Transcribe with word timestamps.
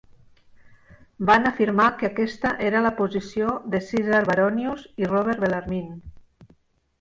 Van 1.29 1.43
afirmar 1.49 1.89
que 1.99 2.07
aquesta 2.07 2.53
era 2.69 2.81
la 2.85 2.93
posició 3.01 3.53
de 3.75 3.83
Caesar 3.91 4.23
Baronius 4.31 4.89
i 5.05 5.11
Robert 5.13 5.45
Bellarmine. 5.45 6.01